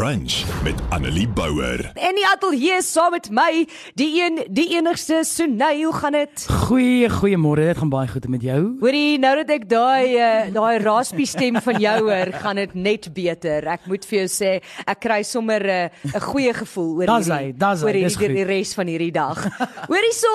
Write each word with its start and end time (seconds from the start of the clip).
Brunch 0.00 0.62
met 0.64 0.74
Annelie 0.88 1.28
Bouwer. 1.28 1.90
En 1.94 2.16
die 2.16 2.24
ateljee 2.24 2.78
saam 2.80 3.12
met 3.12 3.26
my, 3.36 3.66
die 4.00 4.06
een, 4.16 4.38
die 4.48 4.70
enigste 4.78 5.18
Sunay, 5.28 5.82
hoe 5.82 5.92
gaan 5.92 6.16
dit? 6.16 6.44
Goeie, 6.62 7.10
goeiemôre. 7.12 7.66
Dit 7.68 7.82
gaan 7.82 7.92
baie 7.92 8.08
goed 8.08 8.28
met 8.32 8.40
jou. 8.40 8.62
Hoorie, 8.80 9.18
nou 9.20 9.34
dat 9.42 9.52
ek 9.58 9.66
daai 9.68 10.14
uh, 10.14 10.46
daai 10.54 10.80
raspie 10.80 11.28
stem 11.28 11.60
van 11.60 11.82
jou 11.84 11.98
hoor, 12.06 12.32
gaan 12.40 12.62
dit 12.62 12.72
net 12.80 13.10
beter. 13.12 13.68
Ek 13.74 13.84
moet 13.92 14.08
vir 14.08 14.22
jou 14.22 14.30
sê, 14.32 14.54
ek 14.88 15.02
kry 15.04 15.20
sommer 15.20 15.68
eh, 15.68 15.92
'n 16.08 16.16
uh, 16.16 16.24
goeie 16.30 16.56
gevoel 16.62 16.90
oor 17.02 17.12
hy, 17.20 17.52
oor 17.60 18.00
hierdie 18.00 18.32
die 18.40 18.48
res 18.54 18.72
van 18.80 18.88
hierdie 18.88 19.12
dag. 19.12 19.44
Hoorie 19.84 20.16
so, 20.16 20.32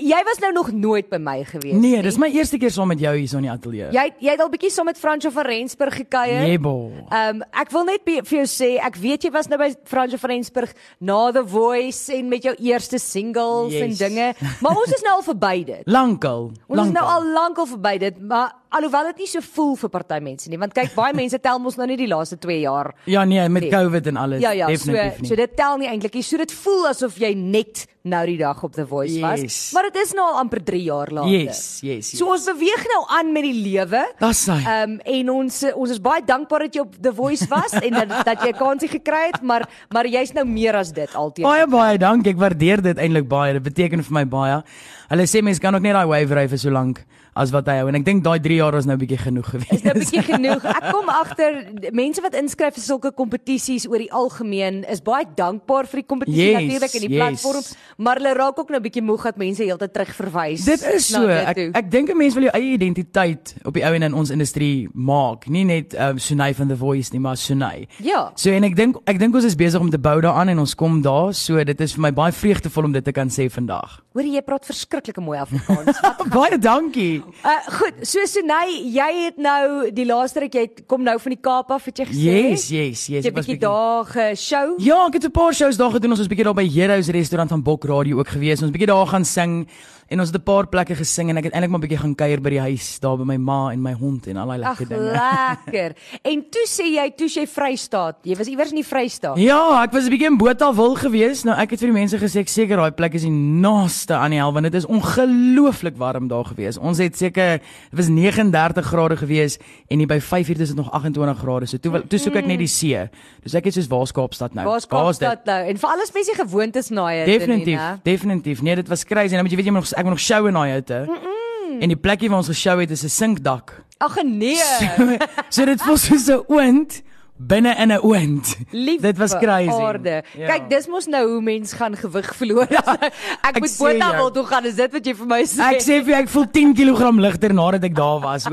jy 0.00 0.22
was 0.24 0.38
nou 0.40 0.52
nog 0.52 0.70
nooit 0.72 1.08
by 1.10 1.18
my 1.20 1.44
gewees 1.44 1.74
Nee, 1.74 1.96
nie. 1.96 2.02
dis 2.02 2.16
my 2.18 2.28
eerste 2.32 2.58
keer 2.58 2.70
saam 2.72 2.88
met 2.88 3.00
jou 3.00 3.12
hier 3.16 3.28
so 3.28 3.36
in 3.36 3.42
die 3.48 3.50
ateljee. 3.52 3.90
Jy 3.92 4.04
jy 4.24 4.30
het 4.30 4.40
al 4.40 4.48
bietjie 4.52 4.70
saam 4.72 4.86
met 4.88 4.98
Fransjo 4.98 5.30
van 5.30 5.44
Rensburg 5.46 5.94
gekuier. 6.00 6.46
Jebo. 6.48 6.90
Ehm 7.10 7.36
um, 7.36 7.42
ek 7.52 7.70
wil 7.74 7.84
net 7.84 8.00
vir 8.06 8.22
jou 8.38 8.46
sê, 8.48 8.70
ek 8.80 8.96
weet 8.96 9.22
jy 9.24 9.30
was 9.34 9.48
nou 9.52 9.58
by 9.60 9.72
Fransjo 9.84 10.16
van 10.22 10.30
Rensburg 10.30 10.72
na 11.00 11.30
The 11.32 11.44
Voice 11.46 12.12
en 12.14 12.28
met 12.28 12.42
jou 12.42 12.54
eerste 12.58 12.98
singles 12.98 13.74
en 13.74 13.88
Yes. 13.92 13.98
dinge, 13.98 14.32
maar 14.60 14.76
ons 14.76 14.92
is 14.96 15.02
nou 15.02 15.14
al 15.18 15.22
verby 15.22 15.64
dit. 15.64 15.82
Lankal. 15.98 16.50
Ons 16.68 16.86
is 16.86 16.92
nou 16.92 17.04
lankal. 17.04 17.12
al 17.12 17.32
lank 17.32 17.58
al 17.58 17.66
verby 17.66 17.98
dit, 17.98 18.20
maar 18.20 18.52
alhoewel 18.72 19.04
dit 19.12 19.18
nie 19.18 19.26
so 19.28 19.40
voel 19.52 19.74
vir 19.76 19.90
party 19.92 20.18
mense 20.24 20.48
nie, 20.48 20.56
want 20.58 20.72
kyk, 20.72 20.94
baie 20.96 21.12
mense 21.14 21.38
tel 21.44 21.58
mos 21.60 21.76
nou 21.76 21.86
nie 21.86 21.96
die 22.00 22.08
laaste 22.08 22.38
2 22.40 22.60
jaar. 22.62 22.94
Ja 23.04 23.24
nee, 23.24 23.44
met 23.48 23.62
Nee. 23.62 23.70
COVID 23.70 24.06
en 24.06 24.16
alles. 24.16 24.40
Ja 24.40 24.50
ja, 24.56 24.66
so 24.76 24.88
definitief 24.92 25.20
nie. 25.20 25.28
so 25.28 25.36
dit 25.36 25.56
tel 25.56 25.76
nie 25.78 25.88
eintlik 25.88 26.14
nie. 26.14 26.22
So 26.22 26.36
dit 26.40 26.52
voel 26.52 26.88
asof 26.88 27.18
jy 27.20 27.34
net 27.36 27.86
nou 28.02 28.22
die 28.26 28.36
dag 28.38 28.62
op 28.62 28.72
The 28.74 28.86
Voice 28.86 29.20
was, 29.20 29.40
Yes. 29.40 29.70
maar 29.72 29.82
dit 29.82 29.96
is 30.02 30.12
nou 30.12 30.24
al 30.32 30.38
amper 30.40 30.62
3 30.64 30.82
jaar 30.82 31.10
later. 31.10 31.30
Yes, 31.30 31.78
yes. 31.82 32.10
yes. 32.10 32.18
So 32.18 32.26
ons 32.32 32.44
beweeg 32.44 32.82
nou 32.90 33.02
aan 33.18 33.32
met 33.32 33.42
die 33.46 33.54
lewe. 33.62 34.02
Dis 34.18 34.46
hy. 34.50 34.58
Ehm 34.62 34.90
um, 34.90 34.98
en 35.04 35.30
ons 35.30 35.62
ons 35.74 35.90
is 35.90 36.00
baie 36.02 36.22
dankbaar 36.26 36.66
dat 36.66 36.74
jy 36.74 36.80
op 36.80 36.96
The 37.00 37.14
Voice 37.14 37.46
was 37.48 37.72
en 37.78 37.92
dat 38.00 38.24
dat 38.26 38.42
jy 38.42 38.50
'n 38.52 38.58
kansie 38.58 38.88
gekry 38.88 39.26
het, 39.32 39.42
maar 39.42 39.68
maar 39.90 40.06
jy's 40.06 40.32
nou 40.32 40.44
meer 40.46 40.76
as 40.76 40.92
dit 40.92 41.14
altyd. 41.14 41.44
Baie 41.44 41.66
baie 41.66 41.98
dankie. 41.98 42.32
Ek 42.32 42.38
waardeer 42.38 42.82
dit 42.82 42.96
eintlik 42.98 43.28
baie. 43.28 43.52
Dit 43.52 43.62
beteken 43.62 44.02
vir 44.02 44.12
my 44.12 44.24
baie. 44.26 44.62
Hulle 45.08 45.26
sê 45.26 45.42
mense 45.42 45.60
kan 45.60 45.74
ook 45.74 45.82
net 45.82 45.92
daai 45.94 46.06
wave 46.06 46.34
ry 46.34 46.48
vir 46.48 46.58
so 46.58 46.70
lank 46.70 47.04
as 47.34 47.50
wat 47.50 47.66
hy 47.66 47.78
hou 47.80 47.88
en 47.88 47.96
ek 47.96 48.04
dink 48.04 48.22
daai 48.24 48.38
3 48.44 48.56
jaar 48.58 48.72
was 48.76 48.84
nou 48.86 48.96
bietjie 49.00 49.16
genoeg 49.18 49.46
gewees. 49.48 49.70
Is 49.72 49.82
nou 49.84 49.94
bietjie 49.96 50.22
genoeg. 50.22 50.64
Ek 50.68 50.90
kom 50.92 51.08
agter 51.08 51.56
mense 51.92 52.20
wat 52.20 52.34
inskryf 52.34 52.74
vir 52.76 52.84
sulke 52.84 53.12
kompetisies 53.16 53.86
oor 53.88 53.98
die 53.98 54.10
algemeen 54.12 54.84
is 54.84 55.00
baie 55.00 55.24
dankbaar 55.36 55.86
vir 55.88 56.02
die 56.02 56.06
kompetisie 56.06 56.50
Yes, 56.50 56.60
natuurlik 56.60 56.94
en 56.94 57.00
die 57.00 57.08
yes. 57.16 57.22
platform, 57.22 57.64
maar 58.02 58.20
hulle 58.20 58.34
raak 58.34 58.58
ook 58.58 58.68
nou 58.68 58.80
'n 58.80 58.82
bietjie 58.82 59.02
moeg 59.02 59.22
dat 59.22 59.36
mense 59.36 59.62
heeltyd 59.62 59.92
terugverwys. 59.92 60.64
Dit 60.64 60.82
is 60.94 61.08
so. 61.08 61.26
Ek 61.26 61.58
ek 61.72 61.90
dink 61.90 62.10
'n 62.10 62.16
mens 62.16 62.34
wil 62.34 62.42
jou 62.42 62.54
eie 62.54 62.72
identiteit 62.72 63.54
op 63.64 63.74
die 63.74 63.84
ou 63.84 63.94
en 63.94 64.02
in 64.02 64.14
ons 64.14 64.30
industrie 64.30 64.88
maak. 64.94 65.48
Nie 65.48 65.64
net 65.64 65.94
um, 65.94 66.18
Sunay 66.18 66.54
van 66.54 66.68
The 66.68 66.76
Voice 66.76 67.10
nie, 67.12 67.20
maar 67.20 67.36
Sunay. 67.36 67.86
Ja. 68.02 68.32
So 68.34 68.50
en 68.50 68.64
ek 68.64 68.76
dink 68.76 68.96
ek 69.06 69.18
dink 69.18 69.34
ons 69.34 69.44
is 69.44 69.54
besig 69.54 69.80
om 69.80 69.90
te 69.90 69.98
bou 69.98 70.20
daaraan 70.20 70.48
en 70.48 70.58
ons 70.58 70.74
kom 70.74 71.02
daar. 71.02 71.34
So 71.34 71.64
dit 71.64 71.80
is 71.80 71.92
vir 71.92 72.00
my 72.00 72.12
baie 72.12 72.32
vreugdevol 72.32 72.84
om 72.84 72.92
dit 72.92 73.04
te 73.04 73.12
kan 73.12 73.28
sê 73.28 73.48
vandag. 73.50 74.02
Hoor 74.12 74.24
jy 74.28 74.42
praat 74.44 74.66
verskriklike 74.66 75.20
mooi 75.24 75.38
Afrikaans. 75.38 76.00
Baie 76.36 76.58
dankie. 76.58 77.22
Uh 77.44 77.58
goed, 77.78 78.02
so 78.02 78.18
Sunay, 78.26 78.68
jy 78.92 79.24
het 79.24 79.38
nou 79.40 79.90
die 79.90 80.04
laaste 80.04 80.40
ruk 80.40 80.54
jy 80.54 80.66
kom 80.86 81.02
nou 81.02 81.18
van 81.18 81.32
die 81.32 81.40
Kaap 81.40 81.70
af, 81.70 81.84
het 81.88 81.98
jy 81.98 82.06
gesê? 82.10 82.20
Yes, 82.20 82.68
yes, 82.68 83.06
yes. 83.08 83.08
Jy 83.08 83.18
Ek 83.18 83.24
het 83.24 83.34
was 83.34 83.46
bietjie 83.46 83.62
daar 83.64 84.04
geshow. 84.04 84.74
Ja, 84.78 85.06
ek 85.06 85.14
het 85.14 85.24
'n 85.24 85.30
paar 85.30 85.54
shows 85.54 85.76
daar 85.76 85.90
gedoen. 85.90 86.10
Ons 86.10 86.20
was 86.20 86.28
bietjie 86.28 86.44
daar 86.44 86.54
by 86.54 86.68
Heroes 86.68 87.08
restaurant 87.08 87.48
van 87.50 87.62
Bok 87.62 87.84
Radio 87.92 88.18
ook 88.18 88.28
gewees. 88.34 88.62
Ons 88.62 88.72
bietjie 88.74 88.90
daar 88.90 89.06
gaan 89.06 89.24
sing 89.24 89.68
en 90.12 90.20
ons 90.20 90.28
het 90.28 90.36
'n 90.36 90.44
paar 90.44 90.66
plekke 90.68 90.94
gesing 90.94 91.30
en 91.30 91.36
ek 91.38 91.44
het 91.44 91.52
eintlik 91.54 91.70
maar 91.70 91.80
bietjie 91.80 91.98
gaan 91.98 92.14
kuier 92.14 92.40
by 92.40 92.50
die 92.50 92.60
huis 92.60 92.98
daar 93.00 93.16
by 93.16 93.24
my 93.24 93.36
ma 93.36 93.70
en 93.72 93.80
my 93.82 93.92
hond 93.92 94.26
en 94.26 94.36
al 94.36 94.46
daai 94.48 94.62
Ag, 94.62 94.78
lekker 94.78 94.88
dinge. 94.88 95.12
lekker. 95.12 95.92
En 96.32 96.44
toe 96.50 96.66
sê 96.68 96.84
jy, 96.94 97.10
toe 97.16 97.28
sê 97.28 97.40
jy 97.42 97.46
Vrystaat. 97.46 98.16
Jy 98.22 98.36
was 98.36 98.46
iewers 98.48 98.70
in 98.70 98.76
die 98.76 98.84
Vrystaat. 98.86 99.38
Ja, 99.38 99.82
ek 99.82 99.92
was 99.92 100.04
'n 100.04 100.10
bietjie 100.10 100.26
in 100.30 100.36
Botawil 100.36 100.94
gewees. 100.96 101.44
Nou 101.44 101.56
ek 101.58 101.70
het 101.70 101.80
vir 101.80 101.88
die 101.92 101.98
mense 102.00 102.18
gesê 102.18 102.40
ek 102.40 102.48
seker 102.48 102.76
daai 102.76 102.90
plek 102.92 103.14
is 103.14 103.22
die 103.22 103.30
naaste 103.30 104.14
aan 104.14 104.30
die 104.30 104.38
hel 104.38 104.52
want 104.52 104.64
dit 104.64 104.74
is 104.74 104.86
ongelooflik 104.86 105.96
warm 105.96 106.28
daar 106.28 106.44
gewees. 106.44 106.78
Ons 106.78 106.98
het 106.98 107.16
seker 107.16 107.58
dit 107.90 107.96
was 107.98 108.08
39 108.08 108.84
grade 108.86 109.16
gewees 109.16 109.58
en 109.88 109.98
hier 109.98 110.06
by 110.08 110.20
5uur 110.20 110.60
is 110.60 110.68
dit 110.68 110.76
nog 110.76 110.90
28 110.92 111.38
grade. 111.38 111.66
So 111.66 111.78
toe 111.78 112.02
toe 112.06 112.18
soek 112.18 112.36
ek 112.36 112.46
net 112.46 112.58
die 112.58 112.66
see. 112.68 113.08
Dus 113.42 113.54
ek 113.54 113.64
het 113.64 113.74
soos 113.74 113.88
waar 113.88 114.02
is 114.02 114.12
Kaapstad 114.12 114.54
nou? 114.54 114.66
Waar 114.66 114.76
is 114.76 114.86
Waar 114.88 115.10
is 115.10 115.18
dit? 115.18 115.28
Kaapstad 115.28 115.46
nou? 115.46 115.68
En 115.68 115.76
vir 115.78 115.88
alles 115.90 116.12
mense 116.12 116.34
gewoontes 116.36 116.90
na 116.90 117.08
jy. 117.12 117.24
Definitief, 117.24 117.80
definitief. 118.02 118.62
Nee, 118.62 118.74
dit 118.76 118.88
was 118.88 119.04
crazy. 119.04 119.34
Dan 119.34 119.42
moet 119.42 119.50
jy 119.50 119.56
weet 119.56 119.66
jy 119.66 119.72
moet 119.72 119.80
nog 119.80 119.88
ek 120.02 120.08
moet 120.08 120.18
nog 120.18 120.26
show 120.26 120.46
in 120.50 120.58
daai 120.58 120.72
hitte. 120.72 121.04
Mm 121.06 121.14
-mm. 121.14 121.80
En 121.80 121.88
die 121.88 121.96
plekkie 121.96 122.28
waar 122.28 122.42
ons 122.42 122.50
geshow 122.50 122.80
het 122.80 122.90
is 122.90 123.04
'n 123.04 123.08
sinkdak. 123.08 123.84
Ag 123.98 124.22
nee. 124.22 124.56
So, 124.56 125.16
so 125.48 125.64
dit 125.64 125.82
voel 125.82 125.96
soos 125.96 126.26
'n 126.26 126.42
oond 126.48 127.02
binne 127.46 127.74
in 127.78 127.90
'n 127.92 128.00
oond. 128.02 128.56
Lief 128.70 129.00
dit 129.00 129.18
was 129.18 129.32
crazy. 129.38 129.68
Aarde. 129.70 130.22
Ja. 130.36 130.46
Kyk, 130.46 130.68
dis 130.70 130.86
mos 130.86 131.06
nou 131.06 131.22
hoe 131.32 131.40
mens 131.42 131.72
gaan 131.72 131.96
gewig 131.96 132.34
verloor. 132.36 132.66
Ja, 132.70 132.82
ek, 133.02 133.12
ek 133.42 133.58
moet 133.60 133.70
sê 133.70 133.78
Botawil 133.78 134.18
jou. 134.18 134.30
toe 134.32 134.44
gaan. 134.46 134.64
Is 134.64 134.74
dit 134.74 134.92
wat 134.92 135.04
jy 135.06 135.14
vir 135.14 135.26
my 135.26 135.42
sê? 135.44 135.60
Ek 135.74 135.80
sê 135.82 135.98
vir 136.04 136.12
jou 136.14 136.20
ek 136.22 136.28
voel 136.28 136.46
10 136.46 136.74
kg 136.74 137.10
ligter 137.20 137.54
nadat 137.54 137.84
ek 137.84 137.94
daar 137.94 138.20
was. 138.20 138.44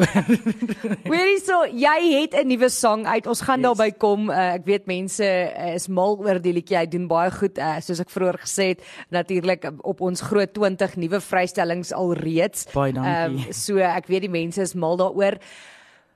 Hoorie 1.06 1.40
so, 1.50 1.64
jy 1.70 2.00
het 2.22 2.34
'n 2.36 2.48
nuwe 2.48 2.70
sang 2.70 3.06
uit. 3.06 3.28
Ons 3.28 3.42
gaan 3.42 3.60
Yes. 3.60 3.68
daarby 3.78 3.92
kom. 3.98 4.30
Uh, 4.30 4.54
ek 4.56 4.66
weet 4.66 4.86
mense 4.88 5.24
uh, 5.24 5.74
is 5.76 5.88
mal 5.88 6.18
oor 6.20 6.40
die 6.42 6.54
liedjie. 6.54 6.78
Hy 6.78 6.86
doen 6.88 7.08
baie 7.08 7.32
goed. 7.32 7.58
Uh, 7.58 7.80
soos 7.82 8.00
ek 8.00 8.10
vroeër 8.10 8.40
gesê 8.42 8.68
het, 8.74 8.82
natuurlik 9.12 9.66
op 9.84 10.02
ons 10.02 10.22
groot 10.22 10.54
20 10.54 10.96
nuwe 10.98 11.20
vrystellings 11.22 11.92
alreeds. 11.94 12.66
Baie 12.74 12.94
dankie. 12.94 13.46
Ehm, 13.46 13.54
so 13.54 13.78
ek 13.78 14.08
weet 14.08 14.22
die 14.22 14.30
mense 14.30 14.62
is 14.62 14.74
mal 14.76 14.98
daaroor. 14.98 15.38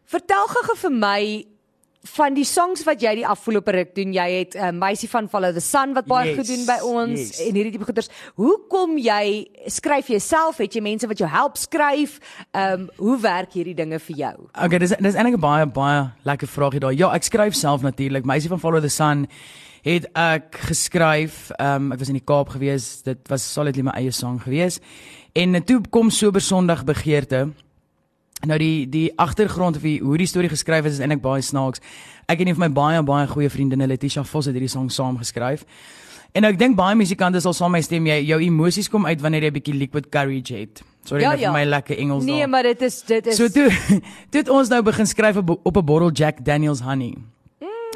Vertel 0.06 0.48
gou 0.48 0.76
vir 0.78 0.92
my 0.92 1.46
van 2.03 2.36
die 2.36 2.44
songs 2.44 2.84
wat 2.84 3.02
jy 3.02 3.14
die 3.22 3.28
afgelope 3.28 3.72
ruk 3.72 3.94
doen. 3.96 4.12
Jy 4.14 4.28
het 4.31 4.56
'n 4.56 4.59
uh, 4.59 4.72
meisie 4.72 5.09
van 5.09 5.30
Follow 5.30 5.53
the 5.53 5.62
Sun 5.62 5.94
wat 5.94 6.06
baie 6.06 6.28
Yes, 6.28 6.38
goed 6.38 6.47
doen 6.47 6.66
by 6.66 6.80
ons 6.84 7.19
yes. 7.19 7.40
en 7.40 7.56
hierdie 7.56 7.72
tipe 7.72 7.86
goeders. 7.86 8.09
Hoe 8.36 8.59
kom 8.68 8.97
jy 8.97 9.47
skryf 9.68 10.08
jy 10.08 10.19
self? 10.19 10.58
Het 10.58 10.74
jy 10.74 10.81
mense 10.81 11.08
wat 11.08 11.18
jou 11.18 11.30
help 11.30 11.58
skryf? 11.58 12.19
Ehm 12.52 12.74
um, 12.74 12.90
hoe 12.97 13.19
werk 13.19 13.53
hierdie 13.53 13.75
dinge 13.75 14.00
vir 14.00 14.16
jou? 14.16 14.36
Okay, 14.63 14.80
dis 14.80 14.90
dis 15.00 15.16
eintlik 15.16 15.36
'n 15.36 15.40
baie 15.40 15.66
baie 15.66 16.12
lekker 16.24 16.47
vraagie 16.47 16.80
daai. 16.80 16.97
Ja, 16.97 17.13
ek 17.13 17.24
skryf 17.24 17.53
self 17.53 17.81
natuurlik. 17.81 18.25
Meisie 18.25 18.50
van 18.50 18.59
Follow 18.59 18.81
the 18.81 18.90
Sun 18.90 19.28
het 19.81 20.06
ek 20.13 20.58
geskryf. 20.59 21.52
Ehm 21.52 21.75
um, 21.75 21.92
ek 21.92 22.00
was 22.00 22.08
in 22.08 22.19
die 22.19 22.25
Kaap 22.25 22.50
gewees. 22.50 23.02
Dit 23.03 23.28
was 23.30 23.53
solidly 23.53 23.81
my 23.81 23.92
eie 23.92 24.12
sang 24.12 24.42
gewees. 24.42 24.80
En 25.34 25.63
toe 25.66 25.81
kom 25.90 26.09
Sober 26.09 26.42
Sondag 26.42 26.84
begeerte. 26.84 27.50
Nou 28.48 28.58
die 28.59 28.90
die 28.90 29.12
agtergrond 29.16 29.76
of 29.80 29.81
die, 29.86 30.00
hoe 30.04 30.18
die 30.20 30.28
storie 30.28 30.50
geskryf 30.52 30.86
is 30.86 30.98
is 30.98 31.00
eintlik 31.00 31.22
baie 31.24 31.42
snaaks. 31.42 31.80
Ek 32.28 32.42
en 32.44 32.48
een 32.48 32.56
van 32.58 32.68
my 32.68 32.74
baie 32.76 33.04
baie 33.04 33.28
goeie 33.28 33.50
vriendinne 33.50 33.88
Letitia 33.88 34.24
Vos 34.28 34.46
het 34.50 34.56
hierdie 34.58 34.72
sang 34.72 34.90
saam 34.92 35.18
geskryf. 35.18 35.64
En 36.36 36.44
ek 36.44 36.58
dink 36.59 36.76
baie 36.76 36.96
musikante 36.98 37.40
sal 37.40 37.54
saam 37.54 37.72
met 37.72 37.80
my 37.84 37.88
stem 37.88 38.08
jy 38.09 38.18
jou 38.26 38.40
emosies 38.44 38.90
kom 38.90 39.06
uit 39.06 39.22
wanneer 39.22 39.44
jy 39.44 39.52
'n 39.52 39.54
bietjie 39.54 39.74
liquid 39.78 40.09
courage 40.12 40.56
het. 40.56 40.84
Sorry 41.06 41.22
Ja, 41.24 41.31
net 41.31 41.40
ja. 41.40 41.52
vir 41.52 41.59
my 41.59 41.66
lekker 41.70 41.98
Engels 41.98 42.24
Nee, 42.24 42.40
daar. 42.40 42.50
maar 42.50 42.64
dit 42.64 42.81
is 42.81 43.02
dit 43.04 43.28
is 43.28 43.36
So 43.36 43.48
toe 43.48 43.70
toe 44.31 44.40
het 44.42 44.50
ons 44.50 44.70
nou 44.70 44.81
begin 44.84 45.08
skryf 45.08 45.38
op 45.38 45.60
op 45.64 45.78
'n 45.78 45.86
bottel 45.86 46.12
Jack 46.12 46.44
Daniel's 46.46 46.81
honey. 46.81 47.14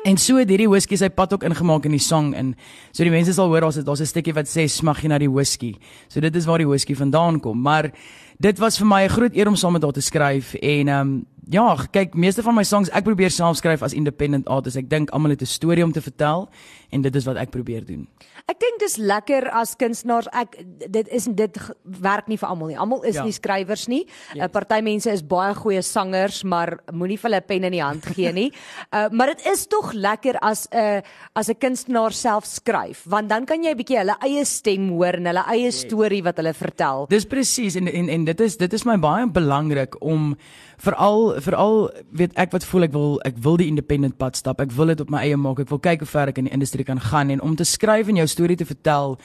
En 0.07 0.15
so 0.15 0.37
het 0.39 0.47
hierdie 0.47 0.69
whisky 0.71 0.95
sy 0.95 1.09
pad 1.11 1.33
ook 1.35 1.43
ingemaak 1.43 1.83
in 1.89 1.91
die 1.97 2.03
song 2.03 2.29
en 2.37 2.53
so 2.95 3.03
die 3.03 3.11
mense 3.11 3.33
sal 3.35 3.49
hoor 3.51 3.65
daar's 3.65 3.81
daar's 3.83 3.99
'n 3.99 4.07
stukkie 4.07 4.33
wat 4.33 4.47
sê 4.47 4.63
smag 4.71 5.01
jy 5.03 5.09
na 5.09 5.17
die 5.19 5.27
whisky. 5.29 5.75
So 6.07 6.21
dit 6.21 6.35
is 6.35 6.45
waar 6.45 6.59
die 6.59 6.67
whisky 6.67 6.95
vandaan 6.95 7.41
kom, 7.41 7.61
maar 7.61 7.91
dit 8.39 8.57
was 8.57 8.77
vir 8.77 8.87
my 8.87 9.03
'n 9.03 9.09
groot 9.09 9.35
eer 9.35 9.47
om 9.47 9.55
saam 9.55 9.73
met 9.73 9.83
haar 9.83 9.91
te 9.91 10.01
skryf 10.01 10.53
en 10.53 10.87
ehm 10.87 11.01
um, 11.01 11.25
ja, 11.49 11.75
kyk, 11.91 12.13
meeste 12.15 12.43
van 12.43 12.55
my 12.55 12.63
songs 12.63 12.89
ek 12.89 13.03
probeer 13.07 13.31
self 13.31 13.57
skryf 13.57 13.81
as 13.85 13.93
independent 13.93 14.47
artist. 14.47 14.77
Ek 14.77 14.89
dink 14.89 15.09
almal 15.15 15.31
het 15.31 15.41
'n 15.41 15.45
storie 15.45 15.83
om 15.83 15.91
te 15.91 16.01
vertel 16.01 16.49
en 16.91 17.01
dit 17.01 17.15
is 17.15 17.25
wat 17.25 17.37
ek 17.37 17.49
probeer 17.51 17.85
doen. 17.85 18.07
Ek 18.47 18.59
dink 18.59 18.79
dis 18.79 18.95
lekker 18.97 19.49
as 19.51 19.75
kunstenaars. 19.75 20.27
Ek 20.31 20.57
dit 20.91 21.07
is 21.11 21.25
dit 21.25 21.57
werk 21.83 22.27
nie 22.27 22.37
vir 22.37 22.49
almal 22.49 22.67
nie. 22.67 22.77
Almal 22.77 23.03
is 23.03 23.15
Ja. 23.15 23.23
nie 23.23 23.31
skrywers 23.31 23.87
nie. 23.87 24.05
'n 24.33 24.37
yes. 24.39 24.51
Party 24.51 24.81
mense 24.81 25.11
is 25.11 25.21
baie 25.21 25.53
goeie 25.53 25.81
sangers, 25.81 26.43
maar 26.43 26.79
moenie 26.93 27.17
vir 27.19 27.29
hulle 27.31 27.41
pen 27.41 27.63
in 27.63 27.71
die 27.71 27.83
hand 27.83 28.05
gee 28.05 28.31
nie. 28.31 28.51
Uh 28.93 29.09
maar 29.17 29.27
dit 29.27 29.45
is 29.45 29.67
tog 29.67 29.93
lekker 29.93 30.39
as 30.41 30.67
'n 30.71 30.77
uh, 30.77 31.01
as 31.35 31.49
'n 31.49 31.55
kunstenaar 31.59 32.11
self 32.13 32.45
skryf, 32.45 33.03
want 33.05 33.29
dan 33.29 33.45
kan 33.45 33.63
jy 33.63 33.71
'n 33.71 33.77
bietjie 33.77 33.97
hulle 33.97 34.15
eie 34.21 34.45
stem 34.45 34.89
hoor 34.89 35.13
en 35.15 35.25
hulle 35.25 35.43
eie 35.47 35.71
storie 35.71 36.23
wat 36.23 36.37
hulle 36.37 36.53
vertel. 36.53 37.05
Dis 37.09 37.25
presies 37.25 37.75
en 37.75 37.87
en 37.87 38.09
en 38.09 38.25
dit 38.25 38.39
is 38.41 38.57
dit 38.57 38.73
is 38.73 38.85
my 38.85 38.97
baie 38.97 39.27
belangrik 39.27 39.95
om 40.01 40.37
veral 40.77 41.36
veral 41.41 41.89
weet 42.11 42.33
ek 42.35 42.51
wat 42.51 42.65
voel 42.65 42.87
ek 42.87 42.93
wil 42.93 43.19
ek 43.25 43.37
wil 43.43 43.57
die 43.57 43.67
independent 43.67 44.17
pad 44.17 44.35
stap. 44.35 44.61
Ek 44.61 44.71
wil 44.71 44.93
dit 44.93 45.01
op 45.01 45.09
my 45.13 45.21
eie 45.25 45.37
maak. 45.37 45.59
Ek 45.59 45.69
wil 45.69 45.79
kyk 45.79 46.03
hoe 46.05 46.09
ver 46.09 46.31
ek 46.33 46.41
in 46.41 46.49
die 46.49 46.53
industrie 46.53 46.85
kan 46.85 46.99
gaan 46.99 47.29
en 47.29 47.41
om 47.41 47.55
te 47.55 47.65
skryf 47.67 48.07
en 48.07 48.19
jou 48.21 48.27
storie 48.27 48.57
te 48.57 48.65
vertel 48.65 49.17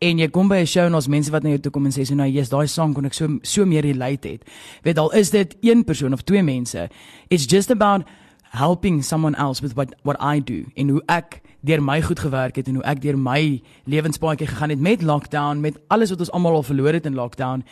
en 0.00 0.20
jy 0.22 0.28
kom 0.32 0.48
by 0.48 0.62
'n 0.62 0.66
show 0.66 0.86
en 0.86 0.94
ons 0.94 1.08
mense 1.08 1.30
wat 1.30 1.42
na 1.42 1.50
jou 1.50 1.58
toe 1.58 1.72
kom 1.72 1.84
en 1.84 1.92
sê 1.92 2.06
so 2.06 2.14
nou 2.14 2.26
yes 2.26 2.48
daai 2.48 2.66
sang 2.66 2.94
kon 2.94 3.04
ek 3.04 3.14
so 3.14 3.28
so 3.42 3.66
meer 3.66 3.82
relate 3.82 4.28
het. 4.28 4.44
Weet 4.82 4.98
al 4.98 5.10
is 5.10 5.30
dit 5.30 5.56
een 5.60 5.84
persoon 5.84 6.12
of 6.12 6.22
twee 6.22 6.42
mense. 6.42 6.88
It's 7.28 7.46
just 7.46 7.70
about 7.70 8.06
helping 8.50 9.02
someone 9.02 9.36
else 9.36 9.62
with 9.62 9.74
what 9.74 9.94
what 10.02 10.16
I 10.20 10.40
do 10.40 10.64
en 10.74 10.88
hoe 10.88 11.02
ek 11.06 11.40
deur 11.60 11.82
my 11.82 12.00
goed 12.02 12.18
gewerk 12.18 12.56
het 12.56 12.68
en 12.68 12.80
hoe 12.80 12.84
ek 12.88 13.02
deur 13.02 13.18
my 13.18 13.60
lewenspaadjie 13.90 14.48
gegaan 14.48 14.72
het 14.72 14.80
met 14.80 15.02
lockdown, 15.02 15.60
met 15.60 15.76
alles 15.92 16.10
wat 16.10 16.24
ons 16.24 16.32
almal 16.34 16.58
al 16.58 16.66
verloor 16.66 16.96
het 16.96 17.06
in 17.06 17.14
lockdown. 17.14 17.64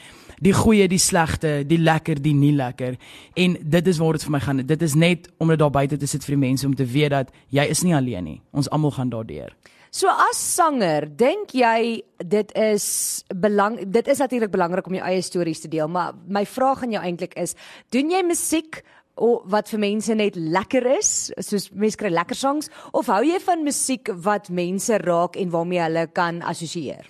Die 0.45 0.53
goeie, 0.55 0.87
die 0.89 1.01
slegte, 1.03 1.65
die 1.67 1.81
lekker, 1.81 2.21
die 2.23 2.35
nie 2.37 2.53
lekker. 2.55 2.99
En 3.35 3.57
dit 3.59 3.87
is 3.91 3.99
waar 3.99 4.19
dit 4.19 4.27
vir 4.29 4.35
my 4.37 4.43
gaan. 4.45 4.63
Dit 4.67 4.85
is 4.87 4.95
net 4.95 5.27
om 5.39 5.49
dit 5.51 5.59
daar 5.59 5.73
buite 5.75 5.97
te 5.97 6.07
sit 6.07 6.23
vir 6.25 6.37
die 6.37 6.45
mense 6.45 6.67
om 6.67 6.77
te 6.77 6.87
weet 6.87 7.11
dat 7.17 7.33
jy 7.51 7.65
is 7.73 7.83
nie 7.83 7.97
alleen 7.97 8.25
nie. 8.25 8.39
Ons 8.53 8.71
almal 8.71 8.95
gaan 8.95 9.11
daardeur. 9.11 9.57
So 9.91 10.13
as 10.13 10.37
sanger, 10.37 11.09
dink 11.09 11.55
jy 11.57 12.03
dit 12.21 12.51
is 12.61 13.25
belang 13.33 13.79
dit 13.89 14.11
is 14.13 14.21
natuurlik 14.21 14.53
belangrik 14.53 14.87
om 14.87 14.99
jou 14.99 15.05
eie 15.09 15.23
stories 15.25 15.63
te 15.65 15.71
deel, 15.73 15.89
maar 15.89 16.13
my 16.29 16.45
vraag 16.47 16.85
aan 16.85 16.93
jou 16.93 17.03
eintlik 17.03 17.33
is, 17.41 17.57
doen 17.95 18.13
jy 18.13 18.21
musiek 18.29 18.83
of 19.19 19.43
wat 19.51 19.69
vir 19.73 19.83
mense 19.83 20.15
net 20.15 20.37
lekker 20.37 20.87
is, 20.99 21.11
soos 21.39 21.69
mense 21.73 21.99
kry 21.99 22.11
lekker 22.15 22.39
songs 22.39 22.71
of 22.93 23.11
hou 23.13 23.23
jy 23.27 23.39
van 23.45 23.65
musiek 23.67 24.11
wat 24.25 24.51
mense 24.51 24.99
raak 25.05 25.37
en 25.37 25.51
waarmee 25.51 25.83
hulle 25.83 26.07
kan 26.15 26.43
assosieer? 26.43 27.07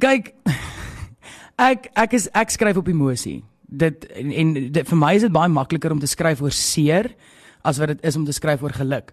Kyk, 0.00 0.34
ek 1.58 1.90
ek 1.98 2.14
is 2.18 2.28
ek 2.34 2.54
skryf 2.54 2.80
op 2.80 2.88
emosie. 2.88 3.40
Dit 3.70 4.06
en, 4.14 4.32
en 4.32 4.54
dit, 4.54 4.86
vir 4.86 4.98
my 4.98 5.14
is 5.18 5.26
dit 5.26 5.34
baie 5.34 5.50
makliker 5.50 5.92
om 5.92 6.00
te 6.02 6.10
skryf 6.10 6.42
oor 6.42 6.54
seer 6.54 7.12
as 7.66 7.78
wat 7.78 7.94
dit 7.94 8.08
is 8.08 8.16
om 8.16 8.24
te 8.24 8.34
skryf 8.34 8.62
oor 8.62 8.74
geluk. 8.74 9.12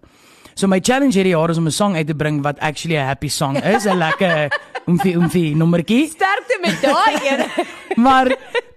So 0.58 0.66
my 0.66 0.80
challenge 0.82 1.14
hierdie 1.14 1.36
jaar 1.36 1.52
is 1.52 1.58
om 1.58 1.66
'n 1.66 1.70
song 1.70 1.94
uit 1.94 2.06
te 2.06 2.14
bring 2.14 2.42
wat 2.42 2.58
actually 2.58 2.96
'n 2.98 3.06
happy 3.06 3.28
song 3.28 3.56
is, 3.56 3.86
'n 3.86 3.98
lekker 3.98 4.50
oomfie 4.88 5.14
oomfie 5.16 5.54
nommertjie. 5.54 6.08
Sterkte 6.08 6.58
met 6.60 6.80
daai 6.82 7.14
een. 7.22 7.40
maar 8.06 8.26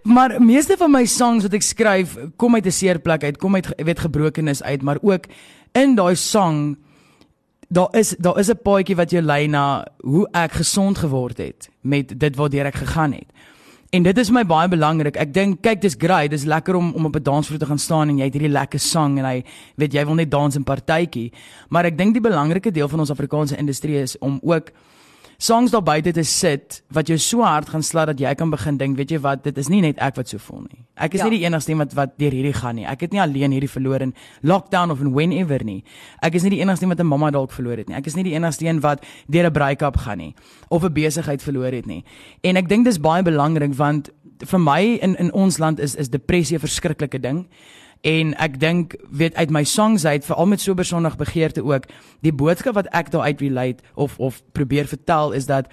maar 0.03 0.41
meeste 0.41 0.77
van 0.77 0.91
my 0.91 1.05
songs 1.05 1.43
wat 1.43 1.53
ek 1.53 1.65
skryf 1.65 2.17
kom 2.35 2.55
uit 2.55 2.65
'n 2.65 2.71
seer 2.71 2.99
plek 2.99 3.23
uit, 3.23 3.37
kom 3.37 3.55
uit 3.55 3.67
weet 3.77 3.99
gebrokenis 3.99 4.63
uit, 4.63 4.81
maar 4.81 4.97
ook 5.01 5.25
in 5.71 5.95
daai 5.95 6.15
song 6.15 6.77
daar 7.69 7.95
is 7.95 8.15
daar 8.19 8.39
is 8.39 8.49
'n 8.49 8.61
paadjie 8.63 8.95
wat 8.95 9.11
jou 9.11 9.23
lei 9.23 9.47
na 9.47 9.85
hoe 9.99 10.27
ek 10.31 10.51
gesond 10.51 10.97
geword 10.97 11.37
het 11.37 11.69
met 11.81 12.19
dit 12.19 12.35
waartoe 12.35 12.63
ek 12.63 12.75
gegaan 12.75 13.11
het. 13.13 13.31
En 13.89 14.03
dit 14.03 14.17
is 14.17 14.29
my 14.29 14.45
baie 14.45 14.67
belangrik. 14.67 15.17
Ek 15.19 15.33
dink 15.33 15.61
kyk 15.61 15.81
dis 15.81 15.95
great, 15.99 16.29
dis 16.31 16.43
lekker 16.43 16.75
om 16.75 16.93
om 16.93 17.05
op 17.05 17.15
'n 17.15 17.23
dansvloer 17.23 17.59
te 17.59 17.65
gaan 17.65 17.79
staan 17.79 18.09
en 18.09 18.17
jy 18.17 18.23
het 18.23 18.33
hierdie 18.33 18.51
lekker 18.51 18.79
sang 18.79 19.17
en 19.17 19.25
hy 19.25 19.43
weet 19.75 19.93
jy 19.93 20.05
wil 20.05 20.15
net 20.15 20.31
dans 20.31 20.55
in 20.55 20.63
partytjie. 20.63 21.31
Maar 21.69 21.85
ek 21.85 21.97
dink 21.97 22.13
die 22.13 22.21
belangrike 22.21 22.71
deel 22.71 22.87
van 22.87 22.99
ons 22.99 23.11
Afrikaanse 23.11 23.57
industrie 23.57 24.01
is 24.01 24.17
om 24.19 24.39
ook 24.41 24.71
songs 25.41 25.71
daar 25.73 25.81
buite 25.81 26.11
te 26.13 26.23
sit 26.27 26.83
wat 26.93 27.09
jou 27.09 27.17
so 27.17 27.41
hard 27.41 27.69
gaan 27.71 27.81
slat 27.83 28.11
dat 28.11 28.19
jy 28.21 28.33
kan 28.37 28.51
begin 28.53 28.77
dink, 28.77 28.97
weet 28.99 29.09
jy 29.15 29.19
wat, 29.23 29.41
dit 29.47 29.57
is 29.57 29.69
nie 29.73 29.79
net 29.81 29.97
ek 29.97 30.19
wat 30.19 30.29
so 30.29 30.37
voel 30.37 30.61
nie. 30.67 30.83
Ek 31.01 31.15
is 31.17 31.21
Ja. 31.23 31.29
nie 31.29 31.39
die 31.39 31.45
enigste 31.47 31.71
een 31.71 31.79
wat 31.81 31.93
wat 31.97 32.17
deur 32.19 32.31
hierdie 32.31 32.53
gaan 32.53 32.75
nie. 32.75 32.85
Ek 32.85 33.01
het 33.01 33.11
nie 33.11 33.21
alleen 33.21 33.51
hierdie 33.51 33.69
verloor 33.69 34.01
in 34.01 34.13
lockdown 34.43 34.91
of 34.91 35.01
in 35.01 35.13
whenever 35.13 35.63
nie. 35.65 35.83
Ek 36.21 36.35
is 36.35 36.43
nie 36.43 36.51
die 36.51 36.59
enigste 36.61 36.85
een 36.85 36.89
wat 36.89 36.99
'n 36.99 37.07
mamma 37.07 37.31
dalk 37.31 37.51
verloor 37.51 37.77
het 37.77 37.87
nie. 37.89 37.97
Ek 37.97 38.05
is 38.05 38.15
nie 38.15 38.23
die 38.23 38.33
enigste 38.33 38.65
een 38.65 38.79
wat 38.81 39.03
deur 39.27 39.45
'n 39.47 39.51
break-up 39.51 39.97
gaan 39.97 40.17
nie 40.17 40.35
of 40.69 40.83
'n 40.83 40.93
besigheid 40.93 41.41
verloor 41.41 41.71
het 41.71 41.85
nie. 41.87 42.03
En 42.43 42.55
ek 42.55 42.69
dink 42.69 42.85
dis 42.85 42.99
baie 42.99 43.23
belangrik 43.23 43.73
want 43.73 44.09
vir 44.45 44.59
my 44.59 44.99
in 45.01 45.15
in 45.15 45.33
ons 45.33 45.57
land 45.57 45.79
is 45.79 45.95
is 45.95 46.09
depressie 46.09 46.57
'n 46.57 46.59
verskriklike 46.61 47.19
ding. 47.19 47.47
En 48.01 48.33
ek 48.41 48.59
dink 48.59 48.95
weet 49.13 49.35
uit 49.35 49.51
my 49.53 49.63
songs 49.63 50.05
uit 50.05 50.25
veral 50.25 50.45
met 50.49 50.61
sober 50.61 50.85
sonnig 50.85 51.15
begeerte 51.17 51.63
ook 51.63 51.85
die 52.25 52.33
boodskap 52.33 52.73
wat 52.73 52.89
ek 52.97 53.11
daar 53.13 53.29
uit 53.29 53.41
relate 53.41 53.83
of 53.93 54.17
of 54.19 54.41
probeer 54.51 54.89
vertel 54.89 55.31
is 55.37 55.45
dat 55.45 55.69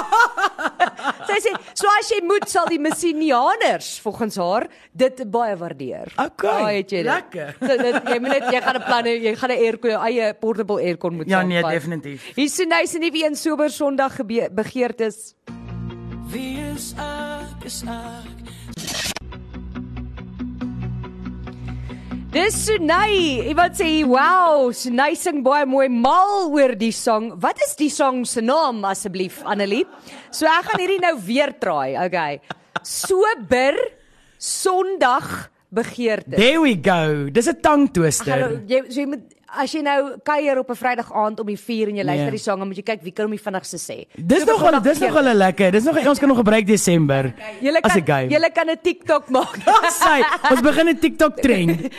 sy 1.29 1.38
sê, 1.44 1.53
so 1.75 1.87
as 2.00 2.11
jy 2.11 2.20
moet 2.25 2.49
sal 2.49 2.67
die 2.67 2.79
Messinianers 2.79 4.00
volgens 4.00 4.37
haar 4.37 4.67
dit 4.93 5.31
baie 5.31 5.56
waardeer. 5.56 6.12
Okay, 6.17 6.50
Daar 6.62 6.73
het 6.73 6.91
jy 6.91 7.03
dit. 7.03 7.06
lekker. 7.06 7.56
So 7.61 7.76
dit 7.76 7.94
jy 8.09 8.19
moet 8.21 8.31
net 8.31 8.50
jy 8.53 8.61
gaan 8.61 8.76
'n 8.76 8.85
plan 8.85 9.05
hê, 9.05 9.14
jy 9.23 9.35
gaan 9.37 9.50
'n 9.50 9.59
aircon, 9.59 9.91
jou 9.91 10.03
eie 10.05 10.35
portable 10.35 10.81
aircon 10.82 11.14
moet 11.17 11.29
Ja, 11.29 11.43
nee, 11.43 11.62
definitief. 11.62 12.23
Hier 12.35 12.49
sien 12.49 12.73
hy 12.73 12.87
se 12.87 12.99
nuwe 12.99 13.25
een 13.25 13.37
sober 13.37 13.71
Sondag 13.71 14.17
gebe- 14.17 14.50
begeertes. 14.53 15.35
Wie 16.29 16.61
is 16.61 16.93
ek 17.01 17.65
is 17.69 17.83
ek 17.89 18.35
Dis 22.29 22.55
Sunay. 22.69 23.49
Iemand 23.49 23.73
sê, 23.75 24.05
"Wow, 24.05 24.71
Sunay 24.71 25.17
sing 25.17 25.43
baie 25.43 25.64
mooi 25.64 25.88
mal 25.88 26.52
oor 26.52 26.75
die 26.76 26.93
song. 26.93 27.33
Wat 27.41 27.57
is 27.67 27.75
die 27.75 27.88
song 27.88 28.26
se 28.26 28.43
naam 28.43 28.85
asseblief, 28.85 29.43
Annelie?" 29.45 29.87
So 30.31 30.47
ek 30.47 30.69
gaan 30.69 30.79
hierdie 30.79 31.00
nou 31.00 31.17
weer 31.19 31.52
traai. 31.59 31.97
Okay. 32.05 32.41
Sober 32.85 33.75
Sondag 34.38 35.49
begeerte. 35.73 36.37
there 36.37 36.61
we 36.61 36.75
go 36.76 37.29
dis 37.31 37.49
'n 37.49 37.61
tongue 37.61 37.88
twister 37.93 38.33
Hallo, 38.33 38.61
jy 38.67 38.85
so 38.88 39.00
jy 39.00 39.07
moet 39.07 39.25
as 39.57 39.73
jy 39.73 39.81
nou 39.83 40.19
kuier 40.23 40.59
op 40.59 40.69
'n 40.71 40.75
Vrydag 40.76 41.12
aand 41.12 41.40
om 41.40 41.47
die 41.47 41.57
4 41.57 41.88
en 41.88 41.97
jy 41.97 42.05
luister 42.05 42.25
Nee. 42.25 42.31
die 42.31 42.38
sang, 42.40 42.59
dan 42.59 42.69
moet 42.69 42.76
jy 42.76 42.83
kyk 42.83 43.02
wie 43.02 43.12
kan 43.12 43.25
hom 43.26 43.37
die 43.37 43.43
vinnigste 43.43 43.76
sê. 43.78 44.07
Dis 44.17 44.38
Sober 44.40 44.52
nogal 44.52 44.67
Sondag 44.73 44.83
dis 44.83 44.99
begeerte. 44.99 45.14
nogal 45.14 45.33
'n 45.33 45.37
lekker. 45.37 45.71
Dis 45.73 45.85
nog 45.85 46.07
ons 46.07 46.19
kan 46.19 46.28
nog 46.28 46.37
gebruik 46.38 46.67
Desember. 46.67 47.33
Julle 47.61 47.81
kan 47.81 48.28
julle 48.31 48.50
kan 48.52 48.69
'n 48.71 48.76
TikTok 48.83 49.28
maak. 49.31 49.57
Sy, 49.90 50.23
ons 50.50 50.61
begin 50.61 50.88
'n 50.88 50.99
TikTok 50.99 51.37
trend. 51.37 51.81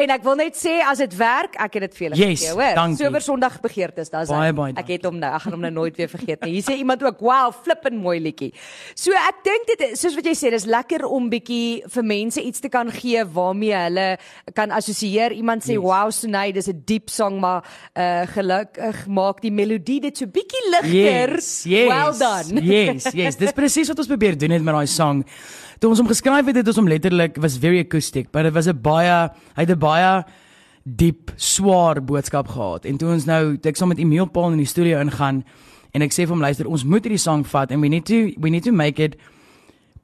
En 0.00 0.08
ek 0.08 0.22
wil 0.22 0.34
net 0.36 0.54
sê 0.56 0.80
as 0.86 0.98
dit 0.98 1.16
werk, 1.16 1.56
ek 1.60 1.74
het 1.74 1.82
dit 1.82 1.94
vir 1.94 2.08
julle 2.08 2.16
Yes, 2.16 2.40
gegee, 2.40 2.54
hoor. 2.54 2.74
dankie. 2.74 3.04
Sober 3.04 3.20
Sondag 3.20 3.60
begeertes, 3.60 4.08
daar's 4.10 4.28
hy. 4.30 4.34
baie 4.34 4.52
Ek 4.76 4.86
het 4.88 5.04
hom 5.04 5.18
nou, 5.18 5.34
ek 5.34 5.42
gaan 5.42 5.52
hom 5.52 5.60
nou 5.60 5.70
nooit 5.72 5.96
weer 5.96 6.08
vergeet 6.08 6.40
nie. 6.44 6.52
Hier 6.52 6.62
sê 6.62 6.76
iemand 6.78 7.02
ook, 7.02 7.20
"Wow, 7.20 7.52
flippin 7.62 7.96
mooi 7.98 8.18
liedjie." 8.20 8.52
So 8.94 9.10
ek 9.12 9.44
dink 9.44 9.66
dit 9.66 9.90
is 9.92 10.00
soos 10.00 10.14
wat 10.14 10.24
jy 10.24 10.32
sê, 10.34 10.50
dis 10.50 10.64
lekker 10.64 11.04
om 11.04 11.28
bietjie 11.28 11.82
vir 11.86 12.02
mense 12.04 12.40
iets 12.42 12.60
te 12.60 12.68
kan 12.68 12.90
gee 12.90 13.24
waarmee 13.24 13.74
hulle 13.74 14.18
kan 14.54 14.70
assosieer. 14.70 15.32
Iemand 15.32 15.62
sê, 15.64 15.72
Yes. 15.74 15.82
"Wow, 15.82 16.10
Sunay, 16.10 16.52
dis 16.52 16.68
'n 16.68 16.82
diep 16.90 17.08
song, 17.12 17.38
maar 17.42 17.64
uh 17.94 18.26
gelukkig 18.34 19.06
maak 19.06 19.40
die 19.44 19.52
melodie 19.54 20.00
dit 20.08 20.20
so 20.20 20.26
bietjie 20.26 20.62
ligter." 20.74 21.36
Yes, 21.38 21.62
yes. 21.64 21.88
Well 21.88 22.12
done. 22.18 22.62
Yes, 22.66 23.08
yes. 23.14 23.40
Dis 23.40 23.56
presies 23.56 23.88
wat 23.92 24.02
ons 24.02 24.10
probeer 24.10 24.38
doen 24.38 24.54
het 24.56 24.66
met 24.66 24.74
daai 24.74 24.90
song. 24.90 25.24
Toe 25.80 25.88
ons 25.94 26.02
hom 26.02 26.10
geskryf 26.10 26.50
het, 26.50 26.60
het 26.60 26.68
ons 26.68 26.82
hom 26.82 26.90
letterlik 26.90 27.38
was 27.40 27.56
very 27.58 27.80
acoustic, 27.80 28.30
but 28.34 28.44
dit 28.44 28.52
was 28.52 28.68
'n 28.68 28.80
baie 28.82 29.30
hy 29.56 29.62
het 29.64 29.70
'n 29.70 29.78
baie 29.78 30.24
diep, 30.84 31.32
swaar 31.36 32.00
boodskap 32.04 32.48
gehad. 32.48 32.84
En 32.84 32.96
toe 32.96 33.12
ons 33.12 33.24
nou, 33.24 33.58
ek 33.62 33.76
saam 33.76 33.88
met 33.92 33.98
Emil 33.98 34.26
Paul 34.26 34.52
in 34.52 34.62
die 34.62 34.68
studio 34.68 35.00
ingaan 35.00 35.44
en 35.92 36.02
ek 36.02 36.12
sê 36.12 36.24
vir 36.24 36.34
hom 36.34 36.44
luister, 36.44 36.68
ons 36.70 36.84
moet 36.84 37.04
hierdie 37.04 37.20
song 37.20 37.44
vat 37.44 37.70
and 37.70 37.82
we 37.82 37.88
need 37.88 38.06
to 38.06 38.32
we 38.38 38.50
need 38.50 38.64
to 38.64 38.72
make 38.72 39.02
it 39.02 39.16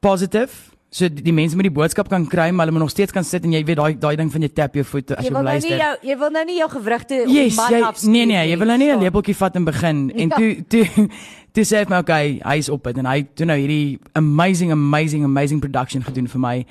positive 0.01 0.76
So 0.97 1.09
die, 1.13 1.23
die 1.27 1.33
mense 1.35 1.57
met 1.59 1.67
die 1.69 1.73
boodskap 1.77 2.09
kan 2.09 2.23
kry, 2.31 2.47
maar 2.57 2.65
hulle 2.67 2.73
moet 2.79 2.87
nog 2.87 2.91
steeds 2.95 3.13
kan 3.13 3.25
sit 3.27 3.45
en 3.45 3.53
jy 3.53 3.61
weet 3.69 3.77
daai 3.77 3.95
daai 4.01 4.17
ding 4.17 4.31
van 4.33 4.45
jy 4.47 4.49
tap 4.57 4.75
jou 4.79 4.85
voet 4.85 5.11
as 5.13 5.25
Jy 5.25 5.29
jy 5.29 5.33
wil 5.35 5.43
nou 5.43 5.53
nie 5.53 5.61
luister. 5.61 5.79
jou 5.83 6.11
jy 6.11 6.17
wil 6.23 6.31
nou 6.37 6.45
nie 6.49 6.57
jou 6.59 6.69
gewrigte 6.73 7.19
op 7.27 7.33
Yes, 7.35 7.57
man 7.61 7.83
afskeep 7.91 8.13
nee 8.15 8.25
nee, 8.31 8.45
jy 8.51 8.57
wil 8.63 8.67
nou 8.73 8.79
nie 8.79 8.89
'n 8.95 9.01
lepeltjie 9.05 9.37
vat 9.37 9.57
en 9.57 9.65
begin 9.65 9.99
en 10.17 10.29
Ja. 10.33 10.37
toe 10.37 10.65
toe 10.69 11.09
toe 11.57 11.65
sê 11.65 11.77
ek 11.85 11.89
my 11.91 11.99
okay, 11.99 12.41
hy's 12.45 12.69
op 12.73 12.85
dit 12.85 12.97
en 12.99 13.07
hy 13.07 13.27
doen 13.37 13.47
nou 13.53 13.59
hierdie 13.59 13.99
amazing 14.15 14.73
amazing 14.73 15.25
amazing 15.25 15.61
production 15.61 16.03
gedoen 16.03 16.29
vir 16.29 16.41
my. 16.41 16.65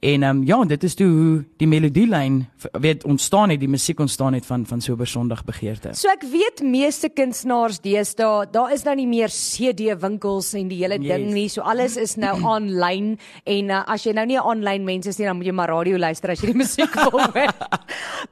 En 0.00 0.22
ehm 0.22 0.36
um, 0.36 0.46
ja, 0.46 0.64
dit 0.64 0.82
is 0.82 0.94
toe 0.96 1.06
hoe 1.06 1.44
die 1.60 1.66
melodielyn 1.68 2.46
weet 2.80 3.04
ontstaan 3.04 3.50
het, 3.52 3.60
die 3.60 3.68
musiek 3.68 3.98
ontstaan 4.00 4.32
het 4.32 4.46
van 4.46 4.62
van 4.66 4.80
Sober 4.80 5.06
Sondag 5.06 5.42
begeerte. 5.44 5.90
So 5.92 6.08
ek 6.08 6.22
weet 6.32 6.62
meeste 6.64 7.08
kunstenaars 7.12 7.80
deesdae, 7.84 8.46
daar 8.50 8.72
is 8.72 8.82
nou 8.86 8.94
nie 8.96 9.06
meer 9.06 9.28
CD 9.28 9.92
winkels 10.00 10.54
en 10.56 10.68
die 10.68 10.78
hele 10.80 10.96
Yes. 11.00 11.08
ding 11.16 11.32
nie. 11.32 11.48
So 11.48 11.60
alles 11.60 11.96
is 12.00 12.14
nou 12.16 12.32
aanlyn 12.54 13.18
en 13.44 13.68
uh, 13.70 13.82
as 13.86 14.04
jy 14.06 14.12
nou 14.16 14.24
nie 14.26 14.36
'n 14.38 14.46
aanlyn 14.54 14.84
mens 14.84 15.06
is 15.06 15.18
nie, 15.18 15.26
dan 15.26 15.36
moet 15.36 15.46
jy 15.46 15.52
maar 15.52 15.68
radio 15.68 15.98
luister 15.98 16.30
as 16.30 16.40
jy 16.40 16.46
die 16.46 16.56
musiek 16.62 16.94
wil 16.94 17.10
hoor. 17.20 17.52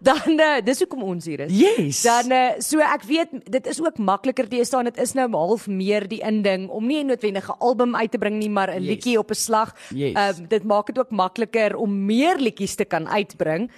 dan 0.01 0.41
uh, 0.41 0.61
dis 0.65 0.79
hoekom 0.79 1.03
ons 1.03 1.25
hier 1.27 1.41
is. 1.41 1.53
Yes. 1.53 2.03
Dan 2.03 2.33
uh, 2.33 2.49
so 2.61 2.79
ek 2.81 3.05
weet 3.05 3.29
dit 3.45 3.67
is 3.67 3.81
ook 3.83 3.99
makliker 3.99 4.49
deesdae. 4.49 4.85
Dit 4.85 4.99
is 4.99 5.13
nou 5.13 5.29
half 5.37 5.67
meer 5.69 6.09
die 6.09 6.21
inding 6.25 6.69
om 6.71 6.87
nie 6.87 7.03
'n 7.05 7.07
noodwendige 7.13 7.55
album 7.61 7.97
uit 7.97 8.11
te 8.11 8.19
bring 8.19 8.39
nie, 8.39 8.49
maar 8.51 8.71
'n 8.73 8.81
Yes. 8.81 8.89
liedjie 8.89 9.19
op 9.19 9.31
'n 9.31 9.35
slag. 9.35 9.75
Yes. 9.95 10.15
Ehm, 10.15 10.47
dit 10.49 10.65
maak 10.65 10.87
dit 10.87 10.99
ook 10.99 11.11
makliker 11.11 11.57
om 11.77 12.05
meer 12.07 12.37
liedjies 12.39 12.75
te 12.75 12.85
kan 12.85 13.09
uitbring. 13.09 13.71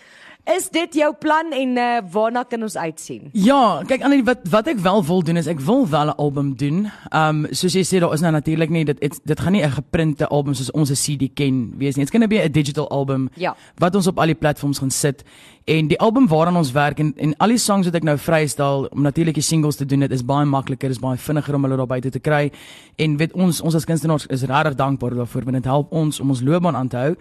Is 0.56 0.70
dit 0.72 0.94
jou 0.94 1.14
plan 1.20 1.52
en 1.52 1.76
uh, 1.76 1.98
waarna 2.10 2.42
kan 2.48 2.62
ons 2.64 2.76
uitsien? 2.76 3.28
Ja, 3.36 3.82
kyk 3.86 4.02
Annelie, 4.02 4.24
wat 4.24 4.38
wat 4.50 4.66
ek 4.72 4.78
wel 4.80 5.04
wil 5.04 5.20
doen 5.22 5.36
is 5.36 5.46
ek 5.46 5.60
wil 5.60 5.84
wel 5.88 6.06
'n 6.08 6.16
album 6.16 6.54
doen. 6.56 6.88
Um 7.12 7.46
soos 7.50 7.74
jy 7.76 7.84
sê 7.84 8.00
daar 8.00 8.12
is 8.16 8.20
nou 8.24 8.32
natuurlik 8.32 8.70
nie 8.70 8.84
dit 8.84 8.96
it, 9.04 9.20
dit 9.24 9.40
gaan 9.40 9.52
nie 9.52 9.62
'n 9.62 9.70
geprinte 9.70 10.26
album 10.28 10.54
soos 10.54 10.70
ons 10.72 10.90
'n 10.90 10.96
CD 10.96 11.28
ken 11.34 11.74
wees 11.76 11.96
nie. 11.96 12.02
It's 12.02 12.10
going 12.10 12.24
to 12.24 12.28
be 12.28 12.40
a 12.42 12.48
digital 12.48 12.88
album 12.88 13.28
Ja. 13.36 13.54
wat 13.78 13.94
ons 13.94 14.06
op 14.06 14.18
al 14.18 14.26
die 14.26 14.34
platforms 14.34 14.78
gaan 14.78 14.90
sit. 14.90 15.24
En 15.70 15.86
die 15.86 15.98
album 15.98 16.26
waaraan 16.28 16.56
ons 16.56 16.72
werk 16.72 16.98
en 16.98 17.12
en 17.16 17.34
al 17.36 17.52
die 17.54 17.58
songs 17.62 17.86
wat 17.86 17.94
ek 17.94 18.06
nou 18.06 18.16
vrystel 18.18 18.88
om 18.90 19.04
natuurlik 19.06 19.36
die 19.38 19.44
singles 19.44 19.76
te 19.78 19.84
doen, 19.86 20.02
dit 20.02 20.10
is 20.10 20.24
baie 20.26 20.46
makliker, 20.48 20.90
is 20.90 20.98
baie 20.98 21.18
vinniger 21.18 21.54
om 21.54 21.62
hulle 21.62 21.76
daar 21.78 21.86
buite 21.86 22.10
te 22.10 22.18
kry. 22.18 22.48
En 22.98 23.14
weet 23.20 23.36
ons 23.38 23.60
ons 23.62 23.76
as 23.78 23.86
kunstenaars 23.86 24.26
is 24.34 24.42
regtig 24.50 24.74
dankbaar 24.80 25.14
daarvoor 25.20 25.46
want 25.46 25.60
dit 25.60 25.68
help 25.70 25.92
ons 25.94 26.18
om 26.20 26.32
ons 26.34 26.42
loopbaan 26.42 26.76
aan 26.76 26.90
te 26.90 26.98
hou. 26.98 27.12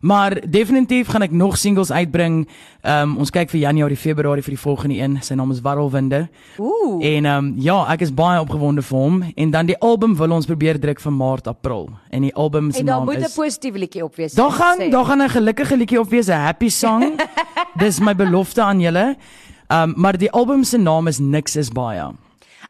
Maar 0.00 0.34
definitief 0.50 1.12
gaan 1.14 1.22
ek 1.22 1.30
nog 1.30 1.54
singles 1.56 1.92
uitbring. 1.92 2.40
Um 2.82 3.14
ons 3.22 3.30
kyk 3.30 3.52
vir 3.54 3.60
Januarie, 3.68 3.96
Februarie 3.96 4.42
vir 4.42 4.56
die 4.56 4.62
volgende 4.64 4.98
een. 4.98 5.14
Sy 5.22 5.38
naam 5.38 5.54
is 5.54 5.62
Warrelwinde. 5.62 6.24
Ooh. 6.58 6.98
En 6.98 7.30
ehm 7.30 7.38
um, 7.38 7.54
ja, 7.62 7.78
ek 7.94 8.02
is 8.08 8.10
baie 8.10 8.40
opgewonde 8.42 8.82
vir 8.82 8.98
hom 8.98 9.22
en 9.22 9.54
dan 9.54 9.70
die 9.70 9.78
album 9.78 10.18
wil 10.18 10.34
ons 10.40 10.50
probeer 10.50 10.80
druk 10.82 11.00
vir 11.00 11.12
Maart, 11.12 11.46
April. 11.46 11.86
En 12.10 12.26
die 12.26 12.34
album 12.34 12.72
se 12.72 12.82
En 12.82 12.86
daar 12.86 12.96
naam 12.96 13.04
moet 13.04 13.22
'n 13.22 13.30
is 13.30 13.34
positiewe 13.34 13.78
liedjie 13.78 14.04
op 14.04 14.16
wees. 14.16 14.34
Daar 14.34 14.50
gaan 14.50 14.90
daar 14.90 15.04
gaan 15.04 15.22
'n 15.22 15.28
gelukkige 15.28 15.76
liedjie 15.76 16.00
op 16.00 16.10
wees, 16.10 16.26
'n 16.26 16.42
happy 16.50 16.68
song. 16.68 17.14
Dis 17.82 17.91
my 18.00 18.14
belofte 18.14 18.62
aan 18.62 18.80
julle. 18.80 19.16
Um, 19.68 19.94
maar 19.96 20.18
die 20.18 20.30
album 20.30 20.64
se 20.64 20.78
naam 20.78 21.06
is 21.06 21.18
Niks 21.18 21.56
is 21.56 21.70
baie. 21.72 22.12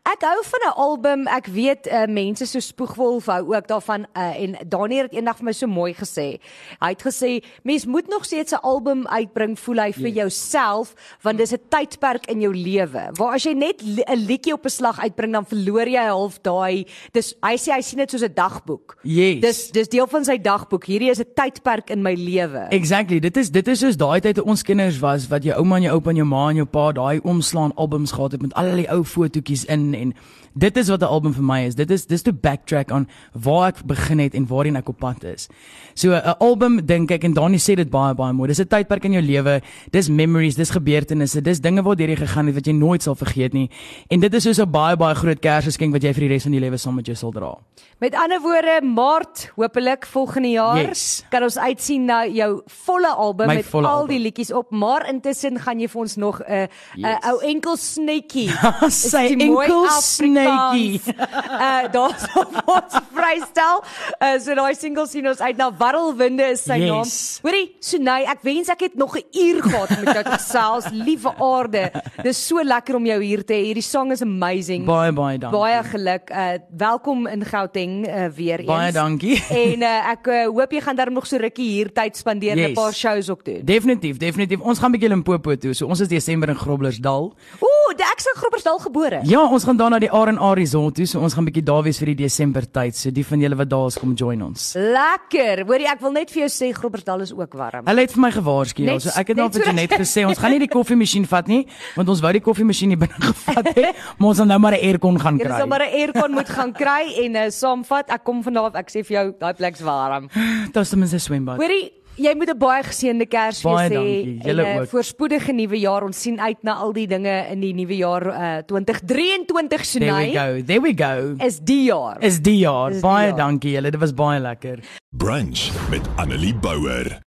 Ek 0.02 0.24
hou 0.26 0.40
van 0.42 0.60
'n 0.66 0.74
album. 0.82 1.20
Ek 1.30 1.46
weet 1.46 1.86
uh, 1.86 2.04
mense 2.10 2.46
so 2.46 2.58
Spoegwolf 2.58 3.26
hou 3.30 3.54
ook 3.54 3.66
daarvan 3.70 4.02
uh, 4.18 4.34
en 4.42 4.56
Daniel 4.68 5.02
het 5.06 5.12
eendag 5.14 5.36
vir 5.38 5.44
my 5.46 5.52
so 5.54 5.66
mooi 5.70 5.94
gesê. 5.94 6.40
Hy 6.82 6.88
het 6.90 7.02
gesê 7.06 7.38
mens 7.62 7.86
moet 7.86 8.08
nog 8.10 8.24
steeds 8.24 8.50
'n 8.52 8.58
album 8.66 9.06
uitbring 9.06 9.54
voel 9.58 9.78
hy 9.78 9.92
vir 9.92 10.08
Yes. 10.10 10.14
jouself 10.14 10.94
want 11.22 11.38
dis 11.38 11.52
'n 11.54 11.60
tydperk 11.68 12.26
in 12.26 12.40
jou 12.40 12.50
lewe. 12.54 13.10
Waar 13.14 13.34
as 13.34 13.44
jy 13.44 13.52
net 13.54 13.80
li- 13.82 14.02
'n 14.06 14.26
liedjie 14.26 14.52
op 14.52 14.64
'n 14.64 14.68
slag 14.70 14.98
uitbring 15.00 15.32
dan 15.32 15.46
verloor 15.46 15.86
jy 15.88 16.04
half 16.08 16.40
daai 16.42 16.84
dis 17.12 17.34
hy 17.42 17.54
sê 17.56 17.72
hy 17.72 17.80
sien 17.80 17.98
dit 17.98 18.10
soos 18.10 18.22
'n 18.22 18.34
dagboek. 18.34 18.96
Yes. 19.04 19.40
Dis 19.40 19.70
dis 19.70 19.88
deel 19.88 20.06
van 20.06 20.24
sy 20.24 20.36
dagboek. 20.38 20.84
Hierdie 20.84 21.10
is 21.10 21.20
'n 21.20 21.30
tydperk 21.34 21.90
in 21.90 22.02
my 22.02 22.14
lewe. 22.14 22.66
Exactly. 22.70 23.20
Dit 23.20 23.36
is 23.36 23.50
dit 23.50 23.68
is 23.68 23.78
soos 23.78 23.96
daai 23.96 24.20
tyd 24.20 24.34
toe 24.34 24.44
ons 24.44 24.62
kinders 24.62 24.98
was 24.98 25.28
wat 25.28 25.44
jou 25.44 25.54
ouma 25.56 25.76
en 25.76 25.82
jou 25.82 25.94
oupa 25.94 26.10
en 26.10 26.16
jou 26.16 26.26
ma 26.26 26.48
en 26.50 26.56
jou 26.56 26.66
pa 26.66 26.90
daai 26.92 27.20
oomslaan 27.22 27.72
albums 27.76 28.10
gehad 28.12 28.32
het 28.32 28.42
met 28.42 28.54
al 28.54 28.74
die 28.74 28.90
ou 28.90 29.04
fotootjies 29.04 29.64
in 29.64 29.91
en 29.94 30.14
dit 30.54 30.76
is 30.76 30.88
wat 30.88 31.00
'n 31.00 31.04
album 31.04 31.32
vir 31.34 31.42
my 31.44 31.60
is. 31.66 31.74
Dit 31.74 31.90
is 31.90 32.06
dis 32.06 32.22
to 32.22 32.32
backtrack 32.32 32.90
aan 32.92 33.08
waar 33.32 33.68
ek 33.68 33.82
begin 33.86 34.18
het 34.18 34.34
en 34.34 34.46
waarheen 34.46 34.76
ek 34.76 34.88
op 34.88 34.98
pad 34.98 35.24
is. 35.24 35.48
So 35.94 36.10
'n 36.12 36.36
album 36.40 36.86
dink 36.86 37.10
ek 37.10 37.24
en 37.24 37.32
Dani 37.34 37.56
sê 37.58 37.74
dit 37.74 37.90
baie 37.90 38.14
baie 38.14 38.32
mooi. 38.32 38.48
Dis 38.48 38.60
'n 38.60 38.66
tydperk 38.68 39.04
in 39.04 39.12
jou 39.12 39.22
lewe. 39.22 39.60
Dis 39.90 40.08
memories, 40.08 40.54
dis 40.56 40.70
gebeurtenisse, 40.70 41.40
dis 41.42 41.60
dinge 41.60 41.82
waardeur 41.82 42.08
jy 42.08 42.16
gegaan 42.16 42.46
het 42.46 42.54
wat 42.54 42.66
jy 42.66 42.72
nooit 42.72 43.02
sal 43.02 43.14
vergeet 43.14 43.52
nie. 43.52 43.70
En 44.10 44.20
dit 44.20 44.34
is 44.34 44.42
soos 44.42 44.58
'n 44.60 44.70
baie 44.70 44.96
baie 44.96 45.14
groot 45.14 45.40
Kersgeskenk 45.40 45.92
wat 45.92 46.02
jy 46.02 46.12
vir 46.12 46.20
die 46.20 46.28
res 46.28 46.42
van 46.42 46.52
jou 46.52 46.60
lewe 46.60 46.76
saam 46.76 46.94
met 46.94 47.06
jou 47.06 47.16
sal 47.16 47.30
dra. 47.32 47.54
Met 48.00 48.14
ander 48.14 48.40
woorde, 48.40 48.80
Maart, 48.82 49.52
hopelik 49.56 50.06
volgende 50.06 50.48
jaar 50.50 50.76
Yes. 50.78 51.24
kan 51.30 51.42
ons 51.42 51.56
uitsien 51.58 52.04
na 52.04 52.26
jou 52.26 52.62
volle 52.66 53.08
album 53.08 53.46
My 53.46 53.54
met 53.54 53.64
volle 53.64 53.86
al 53.86 54.00
album. 54.00 54.08
die 54.16 54.18
liedjies 54.32 54.52
op, 54.52 54.70
maar 54.70 55.06
intussen 55.08 55.58
gaan 55.58 55.78
jy 55.80 55.88
vir 55.88 56.00
ons 56.00 56.16
nog 56.16 56.40
'n 56.40 56.52
'n 56.52 56.68
Yes. 56.96 57.18
ou 57.24 57.38
enkel 57.40 57.76
snytjie. 57.76 58.48
Sy 58.90 59.28
die 59.36 59.40
enkel. 59.46 59.81
Snytjie. 59.90 61.00
Uh 61.06 61.88
daar's 61.92 62.24
ons 62.66 62.96
vrystel. 63.14 63.82
Uh 64.20 64.38
so 64.40 64.54
daai 64.54 64.74
single 64.78 65.06
sien 65.10 65.26
ons 65.28 65.40
uit 65.40 65.56
na 65.56 65.70
Warrelwinde 65.78 66.50
is 66.52 66.64
sy 66.64 66.78
Yes. 66.82 66.88
naam. 66.90 67.10
Hoorie, 67.46 67.76
Sunay, 67.80 68.24
ek 68.30 68.42
wens 68.42 68.68
ek 68.72 68.80
het 68.80 68.94
nog 68.96 69.16
'n 69.16 69.24
uur 69.32 69.62
gehad 69.62 69.90
met 69.90 70.14
jou 70.14 70.22
te 70.24 70.30
gesels. 70.30 70.84
Liewe 71.06 71.32
aarde. 71.38 71.90
Dis 72.22 72.46
so 72.46 72.62
lekker 72.62 72.94
om 72.96 73.06
jou 73.06 73.20
hier 73.22 73.44
te 73.44 73.52
hê. 73.54 73.62
Hierdie 73.72 73.82
song 73.82 74.10
is 74.12 74.22
amazing. 74.22 74.84
Baie 74.84 75.12
baie 75.12 75.38
dankie. 75.38 75.58
Baie 75.58 75.82
geluk. 75.84 76.30
Uh 76.30 76.58
welkom 76.76 77.26
in 77.26 77.44
Gauteng 77.44 78.06
uh, 78.06 78.26
weer 78.34 78.58
eens. 78.58 78.66
Baie 78.68 78.92
dankie. 78.92 79.42
En 79.72 79.82
uh, 79.82 80.10
ek 80.10 80.26
uh, 80.26 80.44
hoop 80.46 80.72
jy 80.72 80.80
gaan 80.80 80.96
darm 80.96 81.12
nog 81.14 81.26
so 81.26 81.36
rukkie 81.36 81.68
hier 81.68 81.92
tyd 81.92 82.16
spandeer 82.16 82.52
en 82.52 82.58
'n 82.58 82.60
Yes. 82.62 82.72
paar 82.78 82.92
shows 82.94 83.30
ook 83.30 83.44
doen. 83.44 83.60
Definitief, 83.64 84.16
definitief. 84.16 84.60
Ons 84.60 84.78
gaan 84.78 84.90
bietjie 84.92 85.08
Limpopo 85.08 85.56
toe. 85.56 85.74
So 85.74 85.86
ons 85.86 86.00
is 86.00 86.08
Desember 86.08 86.48
in 86.48 86.56
Groblersdal. 86.56 87.32
Ooh, 87.60 87.90
ek 87.92 88.20
in 88.20 88.38
Groblersdal 88.40 88.78
gebore. 88.78 89.20
Ja, 89.24 89.42
ons 89.50 89.64
gaan 89.64 89.71
daar 89.76 89.90
na 89.90 89.98
die 90.02 90.10
R&R 90.10 90.56
Resort 90.58 90.94
toe. 90.94 91.06
So 91.06 91.20
ons 91.20 91.34
gaan 91.34 91.46
bietjie 91.48 91.64
daar 91.64 91.82
wees 91.86 91.98
vir 91.98 92.12
die 92.12 92.18
Desember 92.24 92.64
tyd. 92.66 92.96
So 92.96 93.10
die 93.10 93.24
van 93.24 93.40
julle 93.40 93.56
wat 93.56 93.68
daar 93.70 93.86
is, 93.90 93.98
kom 94.00 94.14
join 94.18 94.42
ons. 94.42 94.72
Lekker. 94.76 95.64
Hoorie, 95.68 95.88
ek 95.92 96.00
wil 96.00 96.12
net 96.16 96.30
vir 96.30 96.44
jou 96.44 96.50
sê 96.52 96.72
Groblersdal 96.76 97.24
is 97.26 97.32
ook 97.32 97.54
warm. 97.58 97.86
Hulle 97.86 98.00
het 98.06 98.12
vir 98.12 98.22
my 98.24 98.30
gewaarsku. 98.34 98.84
Ja, 98.86 98.98
so 98.98 99.14
ek 99.18 99.32
het 99.32 99.40
nou 99.40 99.46
net 99.48 99.58
vir 99.58 99.66
Janet 99.70 99.96
gesê 100.02 100.26
ons 100.28 100.38
gaan 100.42 100.54
nie 100.56 100.62
die 100.64 100.70
koffiemasjien 100.72 101.26
vat 101.30 101.48
nie, 101.50 101.62
want 101.96 102.08
ons 102.08 102.20
wou 102.24 102.32
die 102.32 102.44
koffiemasjien 102.44 102.92
nie 102.94 103.00
binne 103.00 103.20
gevat 103.22 103.72
het, 103.76 104.02
maar 104.18 104.28
ons 104.32 104.42
gaan 104.42 104.52
nou 104.52 104.58
maar 104.58 104.76
'n 104.76 104.84
aircon 104.90 105.18
gaan 105.20 105.38
kry. 105.38 105.58
sal 105.58 105.66
maar 105.66 105.84
'n 105.86 105.94
aircon 106.02 106.32
moet 106.32 106.48
gaan 106.48 106.72
kry 106.72 107.02
en 107.24 107.36
uh, 107.36 107.48
saamvat. 107.50 108.10
Ek 108.10 108.24
kom 108.24 108.42
vanaf, 108.42 108.74
ek 108.74 108.90
sê 108.90 109.04
vir 109.06 109.16
jou, 109.16 109.26
daai 109.38 109.54
plek's 109.54 109.80
warm. 109.80 110.28
Daar's 110.72 110.90
ten 110.90 110.98
minste 110.98 111.18
swembad. 111.18 111.58
Hoorie, 111.58 111.92
jy 112.16 112.34
moet 112.36 112.50
'n 112.50 112.58
baie 112.58 112.82
geseënde 112.82 113.26
Kersfees 113.26 113.62
Baie 113.62 113.88
hê 113.90 114.44
Julle 114.46 114.64
ook. 114.80 114.88
voorspoedige 114.88 115.52
nuwe 115.52 115.78
jaar. 115.80 116.04
Ons 116.04 116.20
sien 116.20 116.40
uit 116.40 116.62
na 116.62 116.74
al 116.74 116.92
die 116.92 117.06
dinge 117.06 117.46
in 117.50 117.60
die 117.60 117.72
nuwe 117.74 117.96
jaar 117.96 118.26
uh, 118.26 118.58
2023 118.66 119.98
There 119.98 120.14
we 120.14 120.32
go. 120.32 120.62
There 120.66 120.80
we 120.80 120.92
go. 120.94 121.34
Is 121.46 121.58
die 121.60 121.84
jaar. 121.84 122.20
Is 122.22 122.40
die 122.40 122.58
jaar. 122.58 122.90
Is 122.90 123.00
die 123.00 123.02
Baie 123.02 123.28
jaar. 123.28 123.36
dankie 123.36 123.72
julle. 123.72 123.90
Dit 123.90 124.00
was 124.00 124.12
baie 124.14 124.40
lekker. 124.40 124.78
Brunch 125.16 125.70
met 125.90 126.02
Annelie 126.16 126.54
Bouwer. 126.54 127.20